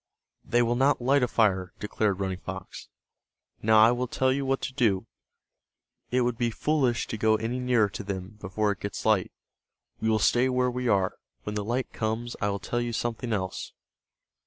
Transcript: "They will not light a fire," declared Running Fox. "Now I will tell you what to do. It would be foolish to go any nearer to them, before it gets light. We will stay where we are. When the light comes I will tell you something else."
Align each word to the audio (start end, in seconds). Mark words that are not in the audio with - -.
"They 0.43 0.63
will 0.63 0.75
not 0.75 0.99
light 0.99 1.21
a 1.21 1.27
fire," 1.27 1.73
declared 1.79 2.19
Running 2.19 2.39
Fox. 2.39 2.87
"Now 3.61 3.77
I 3.85 3.91
will 3.91 4.07
tell 4.07 4.33
you 4.33 4.47
what 4.47 4.59
to 4.61 4.73
do. 4.73 5.05
It 6.09 6.21
would 6.21 6.39
be 6.39 6.49
foolish 6.49 7.05
to 7.05 7.17
go 7.19 7.35
any 7.35 7.59
nearer 7.59 7.87
to 7.89 8.03
them, 8.03 8.39
before 8.41 8.71
it 8.71 8.79
gets 8.79 9.05
light. 9.05 9.31
We 9.99 10.09
will 10.09 10.17
stay 10.17 10.49
where 10.49 10.71
we 10.71 10.87
are. 10.87 11.17
When 11.43 11.53
the 11.53 11.63
light 11.63 11.93
comes 11.93 12.35
I 12.41 12.49
will 12.49 12.57
tell 12.57 12.81
you 12.81 12.93
something 12.93 13.31
else." 13.31 13.73